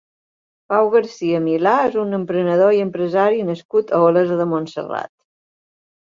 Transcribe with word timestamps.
Pau 0.71 0.85
Garcia-Milà 0.93 1.73
és 1.89 1.97
un 2.03 2.17
emprenedor 2.17 2.73
i 2.77 2.81
empresari 2.85 3.43
nascut 3.49 3.93
a 3.97 4.01
Olesa 4.07 4.39
de 4.41 4.47
Montserrat. 4.55 5.13